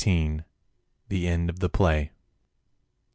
THE 1.09 1.27
END 1.27 1.51
OF 1.51 1.59
THE 1.59 1.69
PLAY. 1.69 2.09